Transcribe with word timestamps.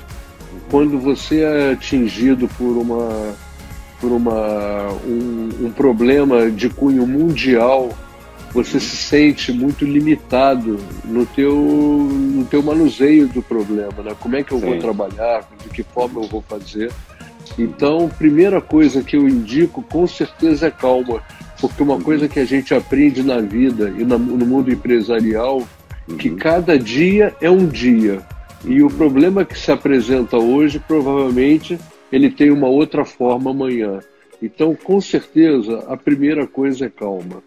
Quando 0.69 0.99
você 0.99 1.43
é 1.43 1.71
atingido 1.71 2.49
por 2.49 2.77
uma 2.77 3.33
por 4.01 4.11
uma, 4.11 4.89
um, 5.05 5.67
um 5.67 5.71
problema 5.71 6.49
de 6.49 6.67
cunho 6.67 7.05
mundial, 7.05 7.89
você 8.51 8.79
se 8.79 8.97
sente 8.97 9.53
muito 9.53 9.85
limitado 9.85 10.77
no 11.05 11.25
teu, 11.25 11.55
no 11.55 12.43
teu 12.45 12.61
manuseio 12.61 13.27
do 13.27 13.41
problema, 13.41 14.03
né? 14.03 14.15
Como 14.19 14.35
é 14.35 14.43
que 14.43 14.51
eu 14.51 14.59
Sim. 14.59 14.65
vou 14.65 14.79
trabalhar, 14.79 15.47
de 15.61 15.69
que 15.69 15.83
forma 15.83 16.21
eu 16.21 16.27
vou 16.27 16.41
fazer. 16.41 16.91
Então, 17.57 18.09
primeira 18.17 18.59
coisa 18.59 19.03
que 19.03 19.15
eu 19.15 19.29
indico, 19.29 19.81
com 19.83 20.07
certeza, 20.07 20.67
é 20.67 20.71
calma, 20.71 21.21
porque 21.59 21.83
uma 21.83 21.99
coisa 22.01 22.27
que 22.27 22.39
a 22.39 22.45
gente 22.45 22.73
aprende 22.73 23.21
na 23.21 23.39
vida 23.39 23.93
e 23.97 24.03
no 24.03 24.17
mundo 24.19 24.71
empresarial, 24.71 25.63
que 26.17 26.29
uhum. 26.29 26.37
cada 26.37 26.77
dia 26.77 27.35
é 27.39 27.49
um 27.49 27.67
dia. 27.67 28.21
E 28.65 28.81
o 28.83 28.89
problema 28.89 29.45
que 29.45 29.57
se 29.57 29.71
apresenta 29.71 30.37
hoje, 30.37 30.79
provavelmente, 30.79 31.79
ele 32.11 32.29
tem 32.29 32.51
uma 32.51 32.67
outra 32.67 33.05
forma 33.05 33.51
amanhã. 33.51 33.99
Então, 34.41 34.75
com 34.75 34.99
certeza, 34.99 35.85
a 35.87 35.95
primeira 35.95 36.47
coisa 36.47 36.85
é 36.85 36.89
calma. 36.89 37.43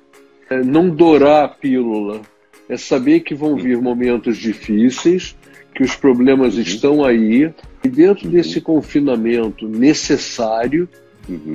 É 0.48 0.62
não 0.62 0.88
dourar 0.88 1.44
a 1.44 1.48
pílula, 1.48 2.20
é 2.68 2.76
saber 2.76 3.20
que 3.20 3.34
vão 3.34 3.56
vir 3.56 3.80
momentos 3.80 4.36
difíceis, 4.36 5.36
que 5.74 5.82
os 5.82 5.96
problemas 5.96 6.54
estão 6.54 7.04
aí, 7.04 7.52
e 7.82 7.88
dentro 7.88 8.28
desse 8.28 8.60
confinamento 8.60 9.68
necessário, 9.68 10.88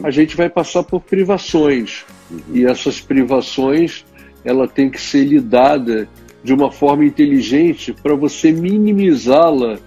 a 0.04 0.12
gente 0.12 0.36
vai 0.36 0.50
passar 0.50 0.84
por 0.84 1.02
privações. 1.02 2.06
E 2.54 2.66
essas 2.66 3.00
privações, 3.00 4.06
ela 4.44 4.68
tem 4.68 4.90
que 4.90 5.00
ser 5.00 5.24
lidada 5.24 6.08
de 6.44 6.54
uma 6.54 6.72
forma 6.72 7.06
inteligente 7.06 7.94
para 7.94 8.16
você 8.16 8.52
minimizá-la 8.52 9.80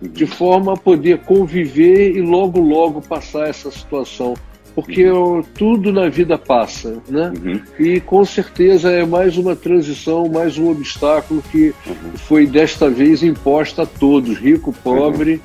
de 0.00 0.26
forma 0.26 0.74
a 0.74 0.76
poder 0.76 1.18
conviver 1.18 2.16
e 2.16 2.20
logo, 2.20 2.60
logo 2.60 3.00
passar 3.00 3.48
essa 3.48 3.70
situação. 3.70 4.34
Porque 4.74 5.08
uhum. 5.08 5.42
tudo 5.56 5.90
na 5.90 6.06
vida 6.10 6.36
passa, 6.36 6.98
né? 7.08 7.32
Uhum. 7.42 7.60
E 7.78 7.98
com 7.98 8.22
certeza 8.26 8.90
é 8.90 9.06
mais 9.06 9.38
uma 9.38 9.56
transição, 9.56 10.28
mais 10.28 10.58
um 10.58 10.70
obstáculo 10.70 11.42
que 11.50 11.72
uhum. 11.86 12.12
foi 12.14 12.46
desta 12.46 12.90
vez 12.90 13.22
imposta 13.22 13.84
a 13.84 13.86
todos, 13.86 14.36
rico, 14.36 14.74
pobre, 14.84 15.40